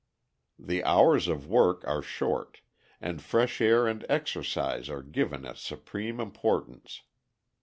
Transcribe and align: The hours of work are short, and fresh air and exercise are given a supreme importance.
The 0.57 0.83
hours 0.83 1.27
of 1.27 1.45
work 1.47 1.83
are 1.87 2.01
short, 2.01 2.61
and 2.99 3.21
fresh 3.21 3.61
air 3.61 3.85
and 3.85 4.03
exercise 4.09 4.89
are 4.89 5.03
given 5.03 5.45
a 5.45 5.55
supreme 5.55 6.19
importance. 6.19 7.03